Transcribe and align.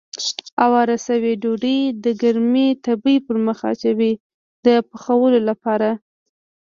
اواره 0.63 0.97
شوې 1.05 1.31
ډوډۍ 1.41 1.79
د 2.03 2.05
ګرمې 2.21 2.67
تبۍ 2.85 3.15
پر 3.25 3.35
مخ 3.45 3.59
اچوي 3.71 4.11
د 4.65 4.67
پخولو 4.89 5.39
لپاره. 5.49 5.89